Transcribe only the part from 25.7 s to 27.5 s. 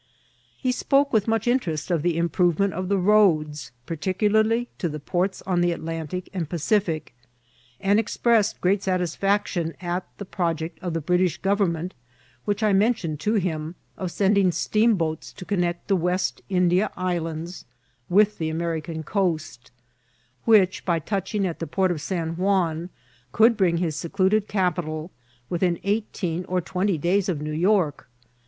eighteen or twenty days of